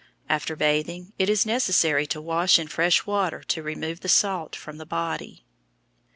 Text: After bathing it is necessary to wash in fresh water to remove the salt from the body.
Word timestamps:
After 0.27 0.55
bathing 0.55 1.13
it 1.19 1.29
is 1.29 1.45
necessary 1.45 2.07
to 2.07 2.19
wash 2.19 2.57
in 2.57 2.67
fresh 2.67 3.05
water 3.05 3.43
to 3.43 3.61
remove 3.61 3.99
the 3.99 4.09
salt 4.09 4.55
from 4.55 4.77
the 4.77 4.85
body. 4.87 5.43